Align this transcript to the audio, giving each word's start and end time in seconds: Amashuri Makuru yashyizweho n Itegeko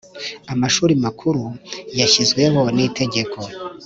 Amashuri 0.53 0.93
Makuru 1.05 1.43
yashyizweho 1.99 2.61
n 2.75 2.77
Itegeko 2.87 3.39